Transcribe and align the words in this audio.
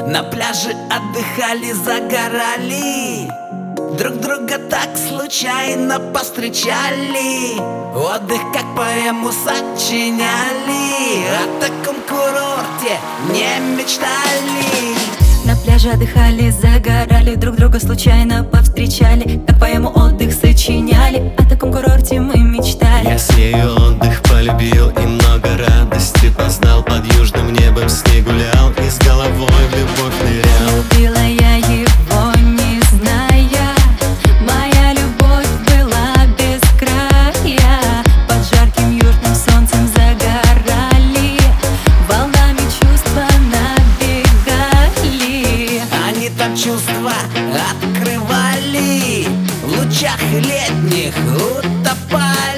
На 0.00 0.24
пляже 0.24 0.74
отдыхали, 0.90 1.72
загорали. 1.72 3.30
Друг 3.96 4.20
друга 4.20 4.58
так 4.68 4.96
случайно 4.96 6.00
повстречали. 6.00 7.60
Отдых 7.94 8.40
как 8.52 8.64
поэму 8.74 9.30
сочиняли. 9.30 10.26
О 11.30 11.60
таком 11.60 11.96
курорте 12.08 12.98
не 13.30 13.76
мечтали. 13.76 14.96
На 15.44 15.54
пляже 15.54 15.90
отдыхали, 15.90 16.50
загорали. 16.50 17.36
Друг 17.36 17.54
друга 17.54 17.78
случайно 17.78 18.42
повстречали. 18.42 19.40
Как 19.46 19.60
поэму 19.60 19.90
отдых 19.90 20.32
сочиняли. 20.34 21.32
О 21.38 21.48
таком 21.48 21.72
курорте 21.72 22.18
мы 22.20 22.36
мечтали. 22.38 23.16
Я 23.38 23.70
отдых 23.70 24.13
Под 26.86 27.04
южным 27.14 27.52
небом 27.52 27.88
с 27.88 28.04
ней 28.06 28.22
гулял 28.22 28.70
и 28.72 28.90
с 28.90 28.98
головой 28.98 29.48
в 29.48 29.74
любовь 29.76 30.14
нырял. 30.22 30.76
Любила 30.76 31.24
я 31.26 31.56
его, 31.56 32.32
не 32.38 32.80
зная. 32.90 33.74
Моя 34.40 34.92
любовь 34.92 35.48
была 35.66 36.26
без 36.38 36.60
края. 36.78 38.04
Под 38.28 38.40
жарким 38.48 38.90
южным 38.96 39.34
солнцем 39.34 39.88
загорали. 39.88 41.40
Волнами 42.08 42.64
чувства 42.80 43.26
набегали. 43.52 45.02
Они 46.06 46.28
там 46.30 46.56
чувства 46.56 47.12
открывали. 47.72 49.26
В 49.62 49.68
лучах 49.68 50.20
летних 50.32 51.14
утопали 51.34 52.53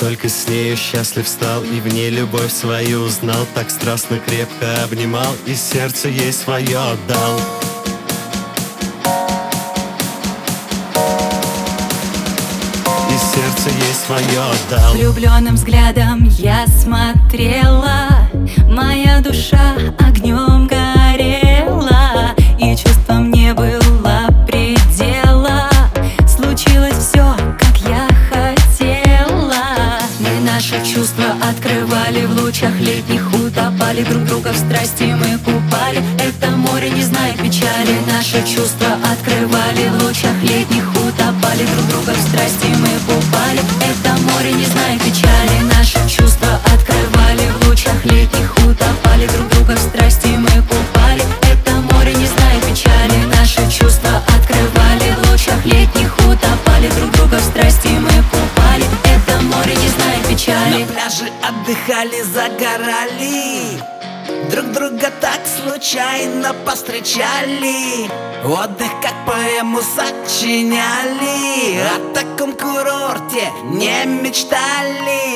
только 0.00 0.28
с 0.28 0.48
нею 0.48 0.76
счастлив 0.76 1.26
стал 1.28 1.62
И 1.62 1.80
в 1.80 1.92
ней 1.92 2.10
любовь 2.10 2.52
свою 2.52 3.02
узнал. 3.02 3.46
Так 3.54 3.70
страстно 3.70 4.18
крепко 4.18 4.84
обнимал 4.84 5.34
И 5.46 5.54
сердце 5.54 6.08
ей 6.08 6.32
свое 6.32 6.78
отдал. 6.78 7.40
И 13.10 13.16
сердце 13.16 13.70
ей 13.70 13.94
свое 14.06 14.40
отдал. 14.40 14.92
Влюбленным 14.94 15.54
взглядом 15.54 16.24
я 16.38 16.66
смотрела. 16.66 18.08
Моя 18.68 19.20
душа 19.20 19.74
огнем 19.98 20.23
открывали 31.54 32.26
В 32.26 32.42
лучах 32.42 32.78
летних 32.80 33.26
утопали 33.34 34.02
Друг 34.04 34.24
друга 34.24 34.52
в 34.52 34.56
страсти 34.56 35.04
мы 35.04 35.38
купали. 35.38 36.02
Это 36.18 36.50
море 36.50 36.90
не 36.90 37.02
знает 37.02 37.36
печали 37.36 37.94
Наши 38.10 38.38
чувства 38.46 38.98
открывали 39.12 39.88
В 39.88 40.04
лучах 40.04 40.36
летних 40.42 40.86
утопали 40.90 41.64
Друг 41.74 41.86
друга 41.88 42.12
в 42.12 42.28
страсти 42.28 42.68
мы 42.82 42.92
купали. 43.06 43.60
Это 43.80 44.10
море 44.32 44.52
не 44.52 44.64
знает 44.64 45.00
печали 45.02 45.23
отдыхали, 61.64 62.22
загорали. 62.22 63.80
Друг 64.50 64.72
друга 64.72 65.10
так 65.20 65.40
случайно 65.46 66.54
повстречали. 66.66 68.08
Отдых 68.44 68.90
как 69.02 69.14
поэму 69.26 69.80
сочиняли. 69.80 71.80
О 71.80 72.14
таком 72.14 72.52
курорте 72.52 73.50
не 73.64 74.04
мечтали 74.04 75.33